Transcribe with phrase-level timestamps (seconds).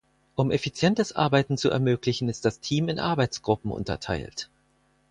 [0.33, 4.49] Um effizientes Arbeiten zu ermöglichen, ist das Team in Arbeitsgruppen unterteilt.